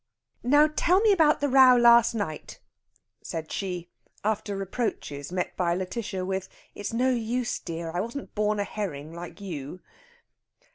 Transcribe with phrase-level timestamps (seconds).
[0.41, 2.57] "Now tell me about the row last night,"
[3.21, 3.91] said she,
[4.23, 7.91] after reproaches met by Lætitia with, "It's no use, dear.
[7.91, 9.79] I wasn't born a herring like you."